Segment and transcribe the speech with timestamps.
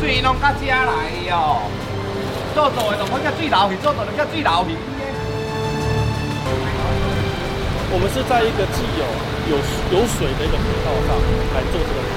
[0.00, 0.92] 水拢到遮来
[1.30, 1.70] 哦，
[2.54, 4.76] 做做的都会叫水流去，做做就叫水流去。
[7.90, 9.04] 我们是在一个既有
[9.50, 9.56] 有
[9.92, 11.14] 有水的一个河道上
[11.54, 11.98] 来做这个。
[12.04, 12.12] 环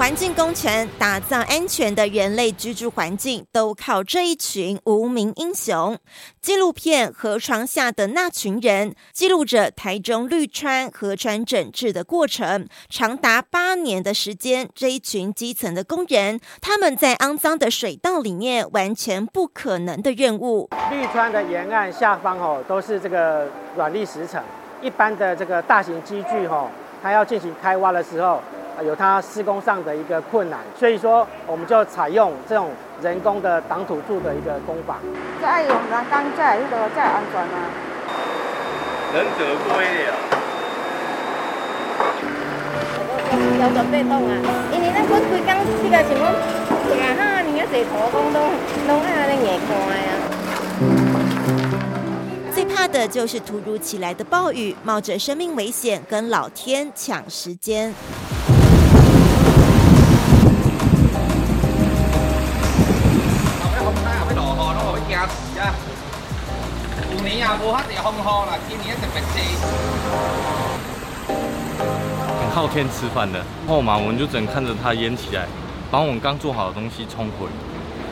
[0.00, 5.94] 环境工程打造安全的人类居住环境，都靠这一群无名英雄。
[6.40, 14.66] 纪录片《河床下的那群人》记录着台中绿川河川整治的过程，长达八年的时间。
[14.74, 20.70] 这一群基层的工人，他们在肮脏的水道里面完成不可能的任务。
[20.90, 24.42] 绿川的沿岸下方哦，都是这个软砾石层，
[24.80, 26.70] 一般的这个大型机具哦，
[27.02, 28.40] 它要进行开挖的时候。
[28.82, 32.70] 有它施工上的一个困难，所以说我们就采用这种
[33.02, 34.96] 人工的挡土柱的一个工法。
[35.40, 37.70] 这爱用人工才会那个才安全啊。
[39.12, 40.14] 忍者龟了。
[43.60, 44.34] 要准备动啊，
[44.72, 45.48] 因为咱滚规工
[45.82, 46.24] 这个什么，
[46.96, 48.40] 呀哈，你要坐土工都
[48.86, 50.08] 弄爱那眼光呀。
[52.52, 57.94] 最怕的就是突如其来的暴雨，冒着生命危险跟老天抢时间。
[72.40, 75.46] 很靠天吃饭的后嘛，我们就只能看着它淹起来，
[75.92, 77.46] 把我们刚做好的东西冲毁，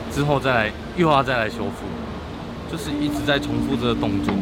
[0.09, 1.85] 之后再来又要再来修复，
[2.71, 4.33] 就是一直在重复这个动作。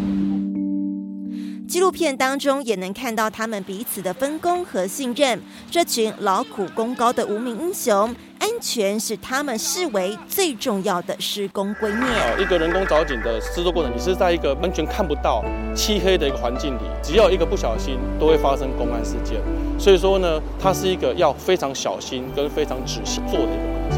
[1.67, 5.37] 纪录片当中也能看到他们彼此的分工和信任，
[5.69, 8.15] 这群劳苦功高的无名英雄。
[8.39, 12.09] 安全是他们视为最重要的施工观念。
[12.39, 15.43] 一个人工凿井的制作过程，你是在一个完全看不到、
[15.75, 19.41] 漆黑的一个环境里，只要一个不小心，都会发生公安事件。
[19.77, 23.96] 所以说呢，它是一个要非常小心跟非常仔细做的一个工程。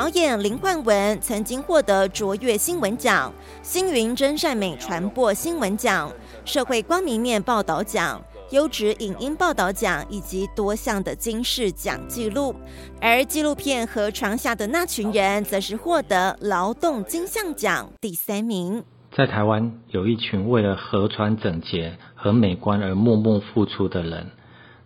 [0.00, 6.10] 导演林冠文曾经获得卓越新闻奖、星云真善美传播新闻奖、
[6.46, 8.18] 社会光明面报道奖。
[8.50, 12.56] 优质影音报道奖以及多项的金视奖纪录，
[12.98, 18.82] 而纪录片《河床下的那群人》则是获得劳动金像奖第三名。
[19.14, 24.30] 在台湾，有一群为了河川整洁和美观而默默付出的人，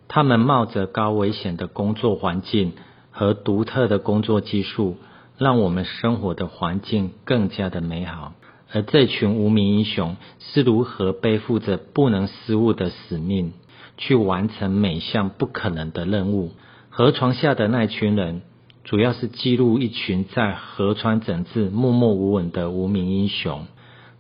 [0.09, 2.73] 他们冒着高危险的工作环境
[3.13, 4.97] 和独特的工作技术，
[5.39, 8.35] 让我们生活的环境更加的美好。
[8.73, 13.53] 而这群无名英雄是如何背负着不能失误的使命，
[13.97, 16.53] 去完成每项不可能的任务？
[16.91, 18.43] 河床下的那群人，
[18.83, 23.67] 主要是记录一群在河川整治默默无闻的无名英雄。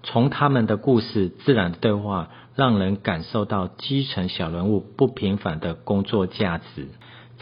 [0.02, 6.88] 从他们的故事、自然对话，让人感受到基层小人物不平凡的工作价值。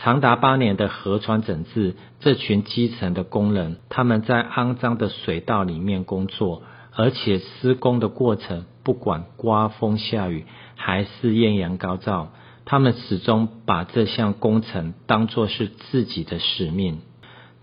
[0.03, 6.65] 长达八年的河川整治，这群基层的工人，他们在肮脏的水道里面工作。
[6.95, 12.33] 而且施工的过程，不管刮风下雨还是艳阳高照，
[12.65, 16.99] 他们始终把这项工程当作是自己的使命。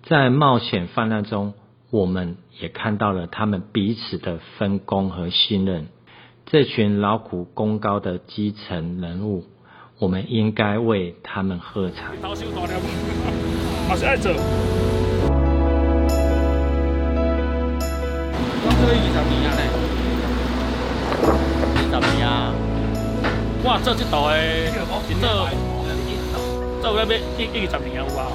[0.04, 1.54] 在冒险犯难中，
[1.92, 5.90] 我们也看到了他们彼此的分工和信任。
[6.46, 9.44] 这群劳苦功高的基层人物，
[10.00, 12.06] 我们应该为他们喝彩。
[12.24, 12.64] 二十年啊，
[21.92, 22.54] 二十年啊！
[23.66, 24.36] 哇，做这道的，
[25.20, 25.22] 做
[26.82, 27.04] 做要要
[27.38, 28.32] 一一二十年有啊！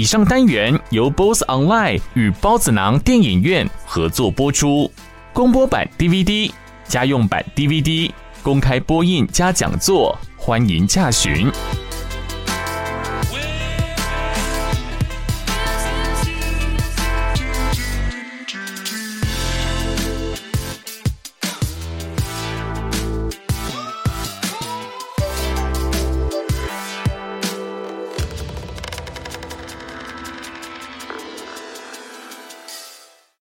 [0.00, 4.90] 以上单元由 BOSS Online 与包子囊电影院合作播出。
[5.34, 6.50] 公播版 DVD、
[6.88, 8.10] 家用版 DVD
[8.42, 11.52] 公开播映加讲座，欢迎洽询。